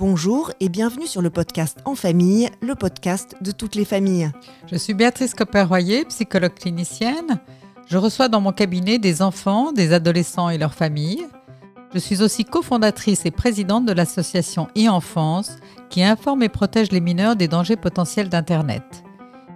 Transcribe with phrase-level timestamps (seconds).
[0.00, 4.32] Bonjour et bienvenue sur le podcast En famille, le podcast de toutes les familles.
[4.66, 7.38] Je suis Béatrice Copper-Royer, psychologue clinicienne.
[7.86, 11.26] Je reçois dans mon cabinet des enfants, des adolescents et leurs familles.
[11.92, 15.58] Je suis aussi cofondatrice et présidente de l'association e-enfance
[15.90, 19.04] qui informe et protège les mineurs des dangers potentiels d'Internet.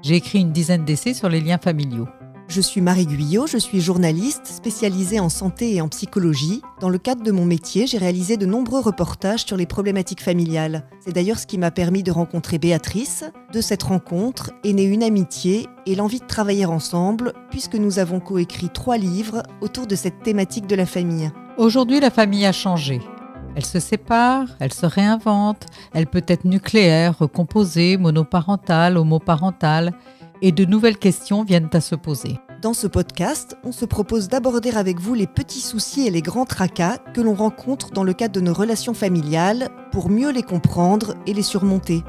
[0.03, 2.09] J'ai écrit une dizaine d'essais sur les liens familiaux.
[2.47, 6.61] Je suis Marie Guyot, je suis journaliste spécialisée en santé et en psychologie.
[6.79, 10.87] Dans le cadre de mon métier, j'ai réalisé de nombreux reportages sur les problématiques familiales.
[11.01, 13.25] C'est d'ailleurs ce qui m'a permis de rencontrer Béatrice.
[13.53, 18.21] De cette rencontre est née une amitié et l'envie de travailler ensemble, puisque nous avons
[18.21, 21.31] coécrit trois livres autour de cette thématique de la famille.
[21.57, 23.01] Aujourd'hui, la famille a changé.
[23.57, 29.93] Elle se sépare, elle se réinvente, elle peut être nucléaire, recomposée, monoparentale, homoparentale,
[30.43, 32.39] et de nouvelles questions viennent à se poser.
[32.65, 36.47] Dans ce podcast, on se propose d'aborder avec vous les petits soucis et les grands
[36.47, 41.15] tracas que l'on rencontre dans le cadre de nos relations familiales pour mieux les comprendre
[41.27, 42.03] et les surmonter.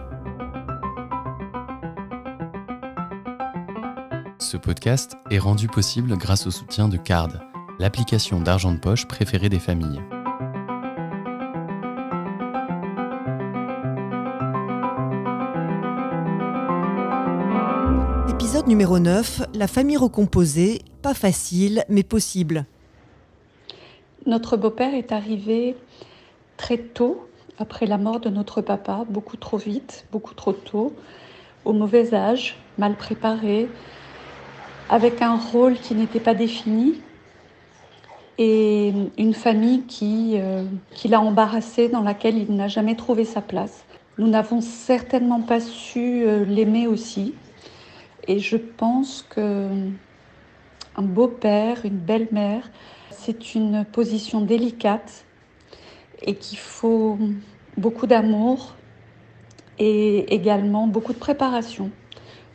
[4.39, 7.31] Ce podcast est rendu possible grâce au soutien de Card,
[7.77, 10.01] l'application d'argent de poche préférée des familles.
[18.67, 22.65] Numéro 9, la famille recomposée, pas facile mais possible.
[24.25, 25.75] Notre beau-père est arrivé
[26.57, 27.27] très tôt
[27.59, 30.93] après la mort de notre papa, beaucoup trop vite, beaucoup trop tôt,
[31.63, 33.69] au mauvais âge, mal préparé,
[34.89, 36.95] avec un rôle qui n'était pas défini
[38.39, 40.63] et une famille qui, euh,
[41.07, 43.85] l'a embarrassé, dans laquelle il n'a jamais trouvé sa place.
[44.17, 47.35] Nous n'avons certainement pas su euh, l'aimer aussi.
[48.27, 49.69] Et je pense que
[50.97, 52.69] un beau-père, une belle-mère,
[53.11, 55.25] c'est une position délicate
[56.21, 57.17] et qu'il faut
[57.77, 58.75] beaucoup d'amour
[59.77, 61.91] et également beaucoup de préparation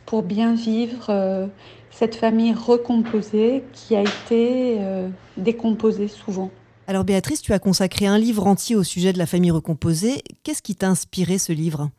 [0.05, 1.47] pour bien vivre euh,
[1.91, 5.07] cette famille recomposée qui a été euh,
[5.37, 6.49] décomposée souvent.
[6.87, 10.23] Alors Béatrice, tu as consacré un livre entier au sujet de la famille recomposée.
[10.43, 11.89] Qu'est-ce qui t'a inspiré ce livre?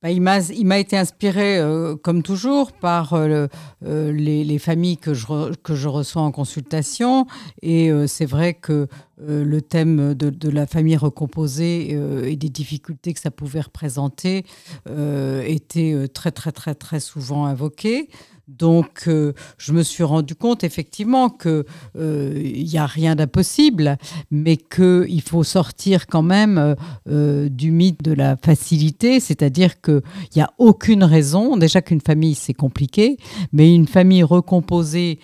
[0.00, 3.48] Bah, il m'a été inspiré, euh, comme toujours, par euh,
[3.84, 5.26] euh, les, familles que je,
[5.56, 7.26] que je reçois en consultation.
[7.62, 8.86] Et c'est vrai que
[9.26, 14.44] le thème de, la famille recomposée et des difficultés que ça pouvait représenter
[14.86, 18.08] était très, très, très, très souvent invoqué.
[18.48, 21.64] Donc, euh, je me suis rendu compte effectivement qu'il
[21.94, 23.98] n'y euh, a rien d'impossible,
[24.30, 26.74] mais qu'il faut sortir quand même
[27.08, 30.00] euh, du mythe de la facilité, c'est-à-dire qu'il
[30.34, 33.18] n'y a aucune raison, déjà qu'une famille c'est compliqué,
[33.52, 35.18] mais une famille recomposée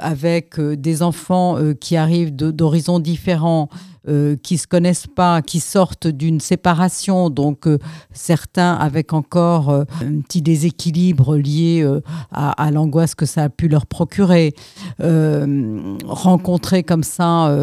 [0.00, 3.68] avec des enfants qui arrivent d'horizons différents,
[4.08, 7.78] euh, qui se connaissent pas, qui sortent d'une séparation, donc euh,
[8.12, 11.86] certains avec encore euh, un petit déséquilibre lié
[12.32, 14.54] à, l'angoisse que ça a pu leur procurer,
[14.98, 17.54] rencontrer comme ça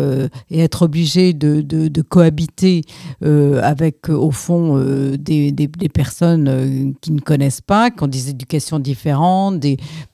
[0.50, 2.82] et être obligés de, cohabiter
[3.22, 4.80] avec au fond
[5.18, 5.54] des,
[5.94, 9.64] personnes qui ne connaissent pas, qui ont des éducations différentes,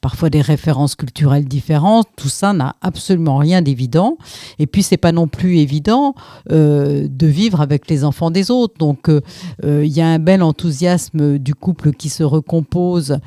[0.01, 4.17] parfois des références culturelles différentes, tout ça n'a absolument rien d'évident.
[4.59, 6.15] Et puis c'est pas non plus évident
[6.49, 8.75] euh, de vivre avec les enfants des autres.
[8.77, 9.21] Donc euh,
[9.63, 13.19] euh, il y a un bel enthousiasme du couple qui se recompose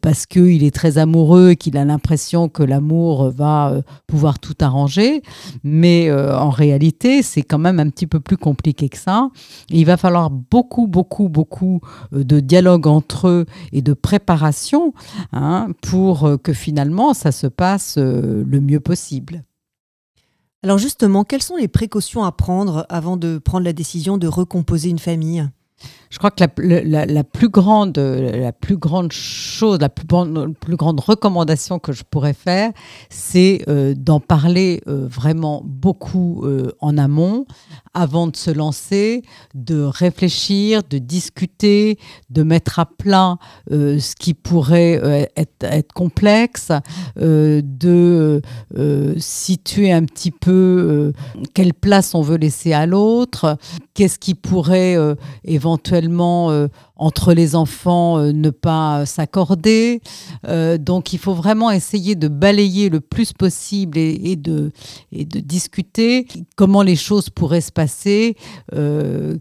[0.00, 5.22] parce qu'il est très amoureux qu'il a l'impression que l'amour va pouvoir tout arranger.
[5.64, 9.28] Mais en réalité, c'est quand même un petit peu plus compliqué que ça.
[9.70, 11.80] il va falloir beaucoup, beaucoup, beaucoup
[12.12, 14.92] de dialogue entre eux et de préparation
[15.32, 19.42] hein, pour que finalement ça se passe le mieux possible.
[20.62, 24.90] Alors justement, quelles sont les précautions à prendre avant de prendre la décision de recomposer
[24.90, 25.48] une famille?
[26.10, 30.06] Je crois que la, plus grande, la plus grande chose, la plus,
[30.76, 32.72] grande recommandation que je pourrais faire,
[33.10, 37.46] c'est euh, d'en parler euh, vraiment beaucoup euh, en amont,
[37.94, 39.22] avant de se lancer,
[39.54, 41.96] de réfléchir, de discuter,
[42.28, 43.36] de mettre à plat
[43.68, 46.70] ce qui pourrait être, complexe,
[47.16, 48.40] de
[49.18, 51.12] situer un petit peu
[51.52, 53.58] quelle place on veut laisser à l'autre,
[53.94, 54.96] qu'est-ce qui pourrait
[55.44, 60.00] éventuellement euh, entre les enfants euh, ne pas s'accorder.
[60.46, 64.72] Euh, donc il faut vraiment essayer de balayer le plus possible et, de,
[65.12, 66.26] et de discuter
[66.56, 68.36] comment les choses pourraient se passer,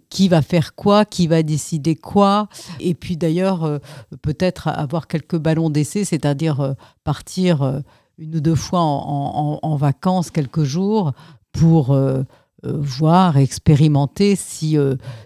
[0.09, 2.47] qui va faire quoi, qui va décider quoi.
[2.79, 3.79] Et puis d'ailleurs
[4.21, 7.81] peut-être avoir quelques ballons d'essai, c'est-à-dire partir
[8.17, 11.13] une ou deux fois en, vacances quelques jours
[11.51, 11.97] pour
[12.63, 14.77] voir, expérimenter si,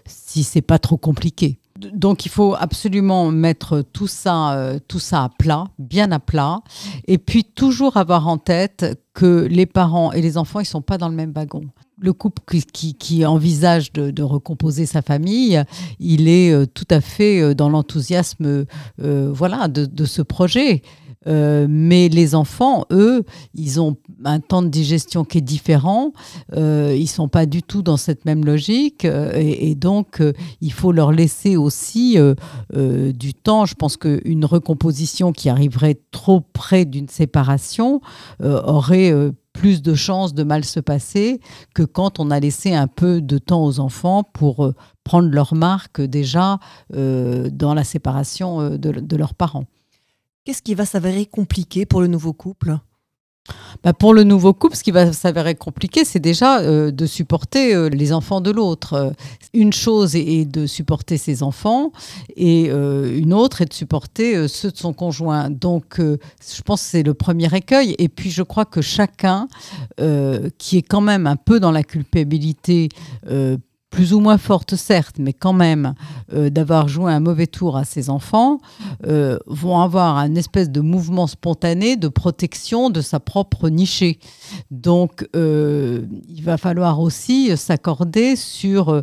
[0.06, 1.58] si c'est pas trop compliqué.
[1.92, 6.60] Donc il faut absolument mettre tout ça, tout ça à plat, bien à plat,
[7.08, 10.98] et puis toujours avoir en tête que les parents et les enfants, ils sont pas
[10.98, 11.62] dans le même wagon
[11.98, 12.42] le couple
[12.72, 15.62] qui, envisage de, recomposer sa famille,
[16.00, 18.66] il est euh, tout à fait euh, dans l'enthousiasme
[19.02, 20.82] euh, voilà, de, ce projet.
[21.26, 23.24] Mais les enfants, eux,
[23.54, 26.12] ils ont un temps de digestion qui est différent.
[26.56, 30.22] ils ils sont pas du tout dans cette même logique, et, donc
[30.60, 32.18] il faut leur laisser aussi
[32.74, 33.66] du temps.
[33.66, 38.00] Je pense qu'une recomposition qui arriverait trop près d'une séparation
[38.40, 39.12] aurait
[39.54, 41.40] plus de chances de mal se passer
[41.74, 44.74] que quand on a laissé un peu de temps aux enfants pour euh,
[45.04, 46.58] prendre leur marque déjà
[46.94, 49.64] euh, dans la séparation euh, de leurs parents.
[50.44, 52.76] Qu'est-ce qui va s'avérer compliqué pour le nouveau couple?
[53.82, 57.74] Bah, pour le nouveau couple, ce qui va s'avérer compliqué, c'est déjà euh, de supporter
[57.74, 59.14] euh, les enfants de l'autre.
[59.54, 61.92] Une chose est, de supporter ses enfants
[62.36, 65.48] et euh, une autre est de supporter ceux de son conjoint.
[65.48, 67.94] Donc, je pense que c'est le premier écueil.
[67.98, 69.48] Et puis, je crois que chacun,
[70.58, 72.90] qui est quand même un peu dans la culpabilité,
[73.94, 75.94] plus ou moins forte certes, mais quand même,
[76.32, 78.58] euh, d'avoir joué un mauvais tour à ses enfants,
[79.06, 84.18] euh, vont avoir un espèce de mouvement spontané de protection de sa propre nichée.
[84.72, 89.02] Donc, euh, il va falloir aussi s'accorder sur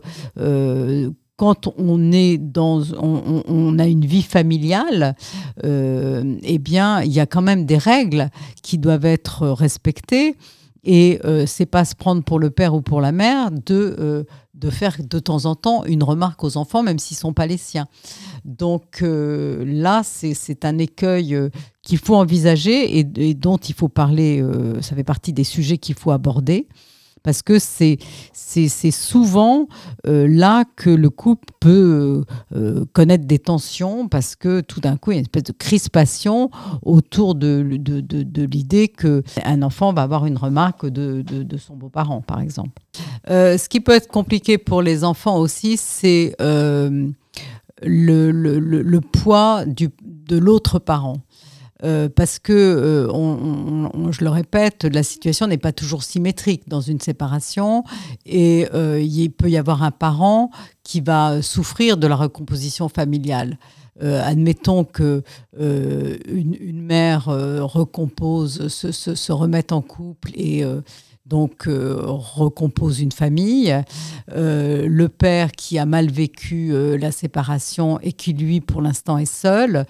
[1.37, 5.15] quand on est dans, on, a une vie familiale,
[5.63, 8.29] eh bien, il y a quand même des règles
[8.61, 10.35] qui doivent être respectées.
[10.83, 14.25] Et euh, c'est pas se prendre pour le père ou pour la mère de
[14.61, 17.57] de faire de temps en temps une remarque aux enfants, même s'ils sont pas les
[17.57, 17.87] siens.
[18.45, 21.49] Donc euh, là, c'est un écueil euh,
[21.81, 25.95] qu'il faut envisager et, dont il faut parler, euh, ça fait partie des sujets qu'il
[25.95, 26.67] faut aborder
[27.23, 27.97] parce que c'est
[28.91, 29.67] souvent
[30.07, 34.97] euh, là que le couple peut euh, euh, connaître des tensions, parce que tout d'un
[34.97, 36.49] coup, il y a une espèce de crispation
[36.83, 41.23] autour de, de, de, l'idée qu'un enfant va avoir une remarque de,
[41.57, 42.81] son beau-parent, par exemple.
[43.27, 49.89] ce qui peut être compliqué pour les enfants aussi, c'est le, le, le, poids du,
[50.03, 51.17] de l'autre parent.
[51.83, 56.99] Euh, parce que, euh, je le répète, la situation n'est pas toujours symétrique dans une
[56.99, 57.83] séparation
[58.25, 60.51] et euh, il peut y avoir un parent
[60.83, 63.57] qui va souffrir de la recomposition familiale.
[64.01, 65.21] admettons que
[65.57, 70.63] une, mère recompose, se, se, remette en couple et
[71.27, 73.75] donc recompose une famille.
[74.27, 79.85] le père qui a mal vécu la séparation et qui lui, pour l'instant, est seul,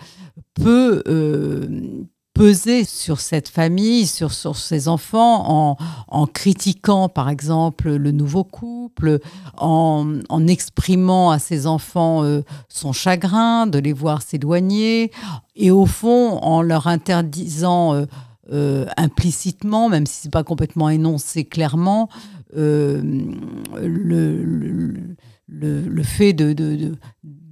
[0.53, 5.77] peut euh, peser sur cette famille, sur, sur ses enfants,
[6.07, 9.19] en, critiquant par exemple le nouveau couple,
[9.57, 15.11] en, exprimant à ses enfants euh, son chagrin de les voir s'éloigner,
[15.55, 18.05] et au fond en leur interdisant
[18.51, 22.09] euh, implicitement, même si ce n'est pas complètement énoncé clairement,
[22.53, 23.01] le,
[25.47, 26.95] le, fait de, de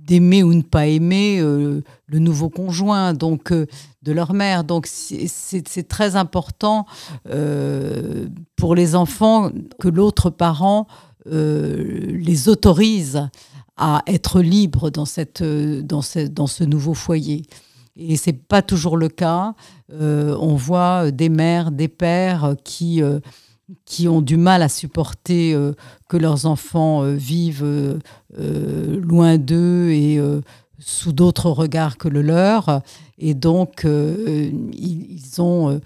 [0.10, 3.68] d'aimer ou ne pas aimer euh, le nouveau conjoint donc euh,
[4.02, 4.64] de leur mère.
[4.64, 6.88] Donc c'est très important
[7.30, 10.88] euh, pour les enfants que l'autre parent
[11.32, 13.30] les autorise
[13.78, 17.44] à être libres dans, cette, dans, ce, dans ce nouveau foyer.
[17.98, 19.54] Et c'est pas toujours le cas.
[19.92, 23.04] on voit des mères, des pères qui
[23.86, 25.74] qui ont du mal à supporter euh,
[26.08, 30.20] que leurs enfants euh, vivent euh, loin d'eux et
[30.80, 32.82] sous d'autres regards que le leur.
[33.18, 35.82] Et donc, ils, ont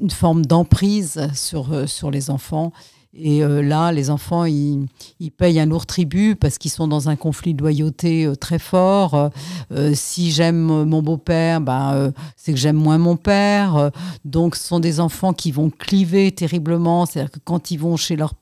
[0.00, 2.72] une forme d'emprise sur, sur les enfants.
[3.14, 4.86] Et euh, là, les enfants, ils,
[5.36, 9.30] payent un lourd tribut parce qu'ils sont dans un conflit de loyauté euh, très fort.
[9.72, 13.90] Euh, si j'aime mon beau-père, ben, c'est que j'aime moins mon père.
[14.24, 17.06] donc, ce sont des enfants qui vont cliver terriblement.
[17.06, 18.34] C'est-à-dire que quand ils vont chez leur,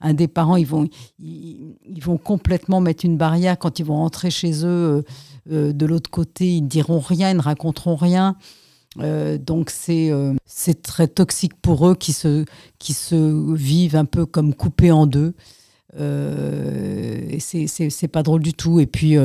[0.00, 0.88] un des parents, ils vont,
[1.18, 3.58] ils, vont complètement mettre une barrière.
[3.58, 5.04] Quand ils vont rentrer chez eux,
[5.50, 8.36] de l'autre côté, ils ne diront rien, ils ne raconteront rien.
[9.00, 12.44] Euh, donc euh, c'est très toxique pour eux qui se,
[12.78, 15.34] qui se vivent un peu comme coupés en deux.
[15.98, 18.80] Euh, et c'est pas drôle du tout.
[18.80, 19.16] Et puis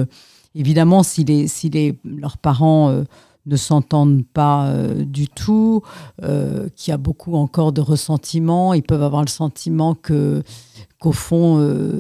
[0.56, 3.04] évidemment, si, les, les, leurs parents
[3.46, 5.82] ne s'entendent pas du tout,
[6.22, 10.44] qu'il y a beaucoup encore de ressentiment, ils peuvent avoir le sentiment que
[11.00, 12.00] qu'au fond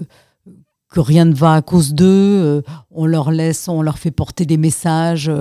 [0.91, 4.57] que rien ne va à cause d'eux, on leur laisse, on leur fait porter des
[4.57, 5.31] messages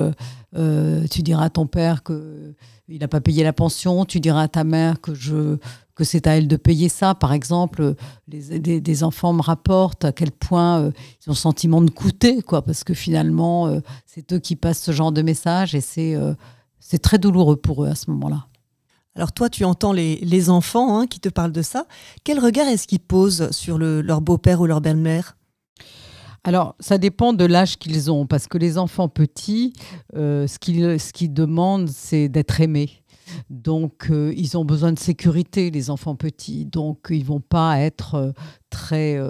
[0.56, 2.54] euh, tu diras à ton père que
[2.88, 5.58] il n'a pas payé la pension, tu diras à ta mère que je
[5.94, 7.14] que c'est à elles de payer ça.
[7.14, 7.94] Par exemple,
[8.26, 10.90] des, enfants me rapportent à quel point
[11.20, 14.92] ils ont le sentiment de coûter, quoi, parce que finalement, c'est eux qui passent ce
[14.92, 18.46] genre de message et c'est très douloureux pour eux à ce moment-là.
[19.14, 21.86] Alors toi, tu entends les, enfants hein, qui te parlent de ça.
[22.24, 25.36] Quel regard est-ce qu'ils posent sur leur beau-père ou leur belle-mère?
[26.42, 29.74] Alors, ça dépend de l'âge qu'ils ont, parce que les enfants petits,
[30.16, 30.58] euh, ce
[31.12, 32.90] qu'ils demandent, c'est d'être aimés.
[33.50, 36.64] Donc, euh, ils ont besoin de sécurité, les enfants petits.
[36.64, 38.32] Donc, ils vont pas être euh,
[38.70, 39.20] très.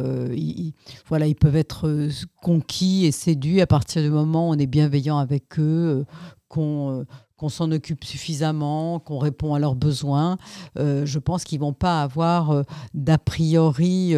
[1.09, 2.09] voilà, ils peuvent être
[2.41, 6.05] conquis et séduits à partir du moment où on est bienveillant avec eux,
[6.49, 7.05] qu'on
[7.37, 10.37] qu'on s'en occupe suffisamment, qu'on répond à leurs besoins.
[10.77, 14.15] Je pense qu'ils vont pas avoir d'a priori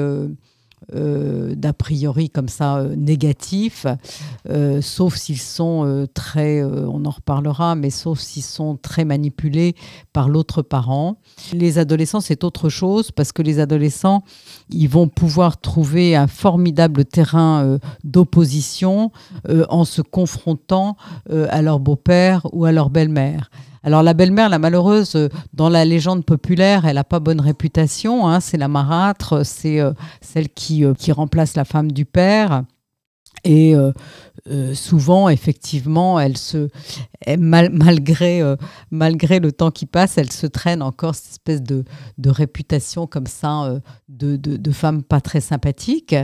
[0.94, 3.86] euh, euh, d'a priori comme ça euh, négatifs,
[4.48, 9.74] euh, sauf s'ils sont très, on en reparlera, mais sauf s'ils sont très manipulés
[10.12, 11.16] par l'autre parent.
[11.52, 14.22] Les adolescents, c'est autre chose parce que les adolescents,
[14.70, 19.10] ils vont pouvoir trouver un formidable terrain d'opposition
[19.48, 20.96] en se confrontant
[21.30, 23.50] à leur beau-père ou à leur belle-mère.
[23.84, 28.28] Alors la belle-mère, la malheureuse, euh, dans la légende populaire, elle n'a pas bonne réputation.
[28.28, 32.64] Hein, c'est la marâtre, c'est euh, celle qui, euh, qui remplace la femme du père.
[33.44, 33.74] Et
[34.74, 36.68] souvent, effectivement, se,
[37.38, 38.56] malgré, euh,
[38.90, 41.84] malgré le temps qui passe, elle se traîne encore cette espèce de,
[42.18, 46.14] de réputation comme ça euh, de, de, femme pas très sympathique.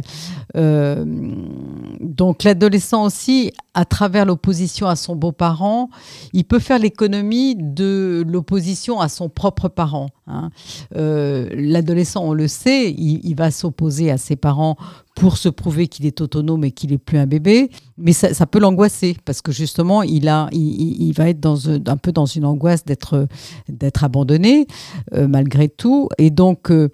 [0.54, 5.90] donc l'adolescent aussi, à travers l'opposition à son beau-parent,
[6.32, 10.08] il peut faire l'économie de l'opposition à son propre parent.
[10.26, 10.50] Hein.
[10.92, 14.76] l'adolescent, on le sait, il, il va s'opposer à ses parents
[15.18, 17.70] pour se prouver qu'il est autonome et qu'il n'est plus un bébé.
[17.98, 22.12] Mais ça, peut l'angoisser parce que justement, il, a, il, va être dans, un peu
[22.12, 23.26] dans une angoisse d'être,
[23.68, 24.66] d'être abandonné
[25.14, 26.08] euh, malgré tout.
[26.16, 26.90] Et donc, euh,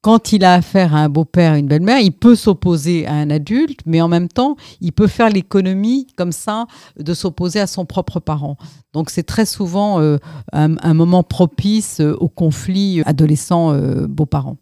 [0.00, 3.30] quand il a affaire à un beau-père et une belle-mère, il peut s'opposer à un
[3.30, 6.66] adulte, mais en même temps, il peut faire l'économie comme ça
[6.98, 8.56] de s'opposer à son propre parent.
[8.92, 10.18] Donc c'est très souvent euh,
[10.52, 14.58] un, moment propice au conflit adolescent-beaux-parents.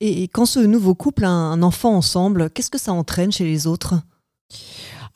[0.00, 3.66] Et quand ce nouveau couple a un enfant ensemble, qu'est-ce que ça entraîne chez les
[3.66, 3.94] autres?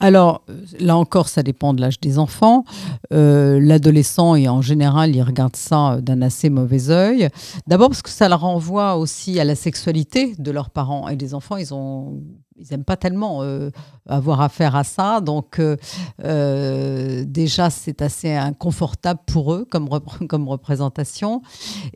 [0.00, 0.42] Alors,
[0.78, 2.64] là encore, ça dépend de l'âge des enfants.
[3.12, 7.28] Euh, l'adolescent, et en général, il regarde ça d'un assez mauvais œil.
[7.66, 11.08] D'abord parce que ça le renvoie aussi à la sexualité de leurs parents.
[11.08, 12.22] Et les enfants, ils ont
[12.58, 13.70] ils n'aiment pas tellement euh,
[14.08, 15.20] avoir affaire à ça.
[15.20, 15.76] Donc, euh,
[16.24, 19.88] euh, déjà, c'est assez inconfortable pour eux comme,
[20.28, 21.42] comme représentation.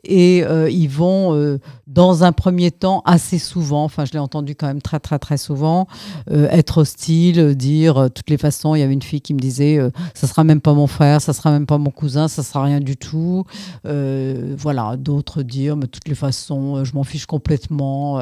[0.03, 4.81] Et ils vont, dans un premier temps, assez souvent, enfin, je l'ai entendu quand même
[4.81, 5.87] très, très, très souvent,
[6.29, 9.79] être hostile, dire, toutes les façons, il y avait une fille qui me disait,
[10.13, 12.79] ça sera même pas mon frère, ça sera même pas mon cousin, ça sera rien
[12.79, 13.45] du tout.
[13.83, 18.19] voilà, d'autres dire, mais de toutes les façons, je m'en fiche complètement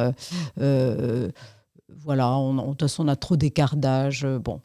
[2.03, 4.23] voilà, on, de toute façon, on a trop d'écart d'âge.
[4.25, 4.61] Euh, bon.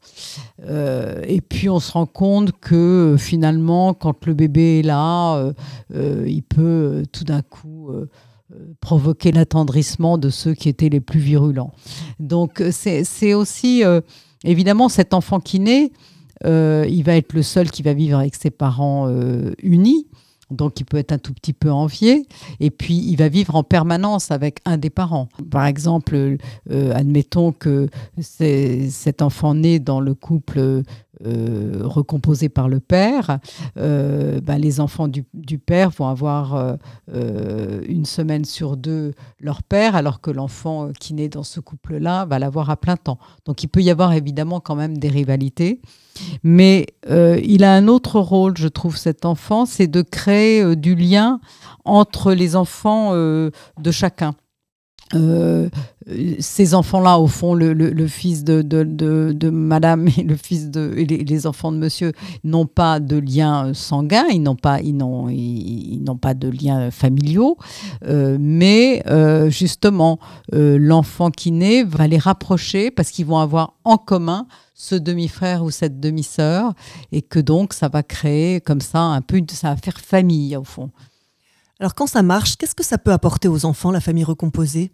[0.64, 2.74] Euh, et puis, on se rend compte que
[3.14, 5.52] euh, finalement, quand le bébé est là,
[5.92, 7.90] il peut tout d'un coup
[8.80, 11.72] provoquer l'attendrissement de ceux qui étaient les plus virulents.
[12.20, 13.82] Donc, c'est aussi,
[14.44, 15.92] évidemment, cet enfant qui naît,
[16.44, 19.10] il va être le seul qui va vivre avec ses parents
[19.62, 20.06] unis.
[20.50, 22.26] Donc, il peut être un tout petit peu envié.
[22.60, 25.28] Et puis, il va vivre en permanence avec un des parents.
[25.50, 26.36] Par exemple,
[26.70, 27.88] euh, admettons que
[28.20, 30.82] cet enfant né dans le couple
[31.24, 33.38] euh, recomposé par le père,
[33.78, 35.24] euh, ben, les enfants du,
[35.58, 36.76] père vont avoir
[37.08, 42.38] une semaine sur deux leur père, alors que l'enfant qui naît dans ce couple-là va
[42.38, 43.18] l'avoir à plein temps.
[43.44, 45.80] Donc, il peut y avoir évidemment quand même des rivalités.
[46.42, 50.76] Mais euh, il a un autre rôle, je trouve, cet enfant, c'est de créer euh,
[50.76, 51.40] du lien
[51.84, 54.34] entre les enfants euh, de chacun.
[56.40, 61.72] Ces enfants-là, au fond, le, fils de, madame et le fils de et les, enfants
[61.72, 62.12] de monsieur
[62.44, 66.90] n'ont pas de lien sanguin, ils n'ont pas, ils n'ont, ils, n'ont pas de liens
[66.90, 67.56] familiaux,
[68.04, 69.02] mais
[69.48, 70.18] justement,
[70.52, 74.46] l'enfant qui naît va les rapprocher parce qu'ils vont avoir en commun
[74.76, 76.74] ce demi-frère ou cette demi-sœur,
[77.10, 80.64] et que donc ça va créer comme ça un peu, ça va faire famille au
[80.64, 80.90] fond.
[81.78, 84.92] Alors quand ça marche, qu'est-ce que ça peut apporter aux enfants, la famille recomposée?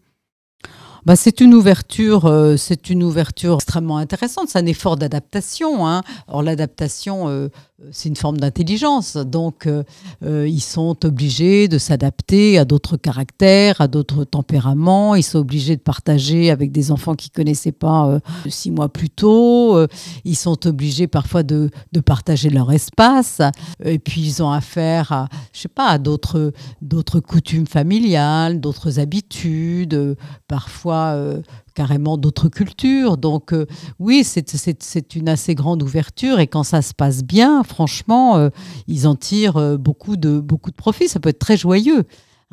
[1.04, 4.48] Bah, c'est une ouverture, euh, c'est une ouverture extrêmement intéressante.
[4.48, 5.86] C'est un effort d'adaptation.
[5.86, 6.02] Hein.
[6.28, 7.48] Or l'adaptation, euh,
[7.90, 9.16] c'est une forme d'intelligence.
[9.16, 9.82] Donc euh,
[10.22, 15.16] ils sont obligés de s'adapter à d'autres caractères, à d'autres tempéraments.
[15.16, 19.84] Ils sont obligés de partager avec des enfants qu'ils connaissaient pas six mois plus tôt.
[20.24, 21.70] ils sont obligés parfois de,
[22.06, 23.40] partager leur espace.
[23.84, 29.00] Et puis ils ont affaire à, je sais pas, à d'autres d'autres coutumes familiales, d'autres
[29.00, 30.16] habitudes,
[30.46, 31.40] parfois euh,
[31.74, 33.16] carrément d'autres cultures.
[33.16, 33.66] Donc euh,
[33.98, 38.50] oui, c'est une assez grande ouverture et quand ça se passe bien, franchement, euh,
[38.86, 41.08] ils en tirent beaucoup de, beaucoup de profit.
[41.08, 42.04] Ça peut être très joyeux.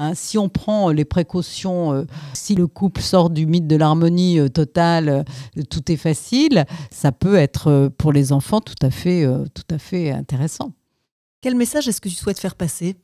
[0.02, 0.14] Hein.
[0.16, 5.26] si on prend les précautions, si le couple sort du mythe de l'harmonie totale,
[5.70, 10.12] tout est facile, ça peut être pour les enfants tout à fait, tout à fait
[10.12, 10.72] intéressant.
[11.42, 12.96] Quel message est-ce que tu souhaites faire passer?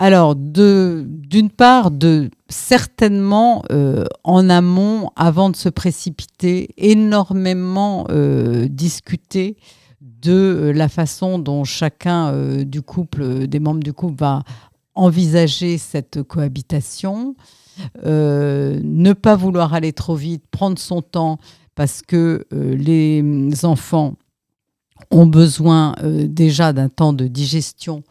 [0.00, 9.56] Alors, d'une part, de certainement euh, en amont, avant de se précipiter, énormément euh, discuter
[10.00, 14.44] de euh, la façon dont chacun du couple, des membres du couple, va
[14.94, 17.34] envisager cette cohabitation.
[18.04, 21.38] ne pas vouloir aller trop vite, prendre son temps,
[21.74, 24.14] parce que les enfants
[25.10, 28.02] ont besoin déjà d'un temps de digestion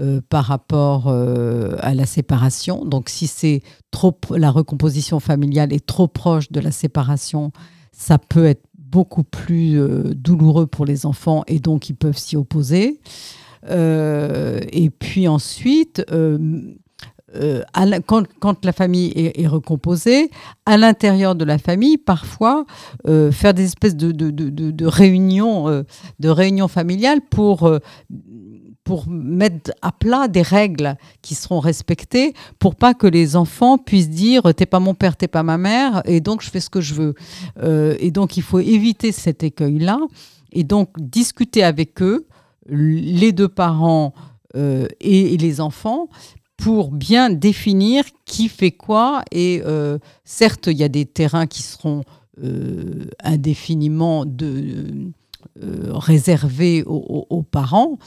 [0.00, 2.84] euh, par rapport euh, à la séparation.
[2.84, 7.52] Donc si c'est trop la recomposition familiale est trop proche de la séparation,
[7.92, 12.36] ça peut être beaucoup plus euh, douloureux pour les enfants et donc ils peuvent s'y
[12.36, 12.98] opposer.
[13.70, 16.04] et puis ensuite,
[18.06, 20.28] quand, la famille est, recomposée,
[20.66, 22.66] à l'intérieur de la famille, parfois,
[23.06, 25.84] faire des espèces de, réunions,
[26.18, 27.70] de réunions familiales pour
[28.84, 34.10] pour mettre à plat des règles qui seront respectées pour pas que les enfants puissent
[34.10, 36.82] dire t'es pas mon père, t'es pas ma mère et donc je fais ce que
[36.82, 37.14] je veux.
[37.62, 39.98] Euh, et donc il faut éviter cet écueil-là
[40.52, 42.26] et donc discuter avec eux,
[42.68, 44.12] les deux parents
[44.54, 46.08] euh, et, les enfants,
[46.56, 49.22] pour bien définir qui fait quoi.
[49.32, 52.02] Et euh, certes, il y a des terrains qui seront
[53.22, 55.12] indéfiniment de
[55.62, 57.98] euh, réservé aux, parents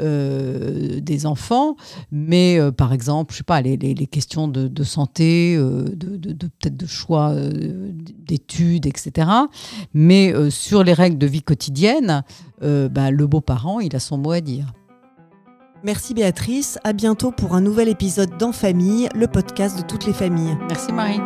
[0.00, 1.76] euh, des enfants,
[2.10, 7.34] mais euh, par exemple, je sais pas, les, questions de, santé, de, peut-être de choix
[7.34, 9.28] d'études, etc.
[9.92, 12.22] Mais sur les règles de vie quotidienne,
[12.60, 14.72] bah, le beau-parent, il a son mot à dire.
[15.82, 20.14] Merci Béatrice, à bientôt pour un nouvel épisode d'En Famille, le podcast de toutes les
[20.14, 20.56] familles.
[20.68, 21.20] Merci Marie.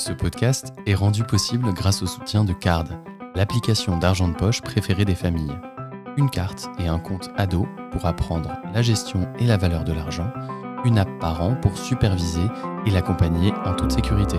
[0.00, 2.86] Ce podcast est rendu possible grâce au soutien de Card,
[3.34, 5.54] l'application d'argent de poche préférée des familles.
[6.16, 10.32] Une carte et un compte ado pour apprendre la gestion et la valeur de l'argent,
[10.86, 12.46] une app par an pour superviser
[12.86, 14.38] et l'accompagner en toute sécurité.